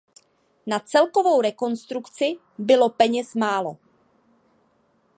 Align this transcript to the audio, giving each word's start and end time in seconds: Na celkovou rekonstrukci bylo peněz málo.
Na 0.67 0.79
celkovou 0.79 1.41
rekonstrukci 1.41 2.33
bylo 2.57 2.89
peněz 2.89 3.35
málo. 3.35 3.77